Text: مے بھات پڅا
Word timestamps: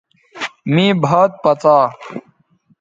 مے 0.73 0.85
بھات 1.03 1.31
پڅا 1.43 1.77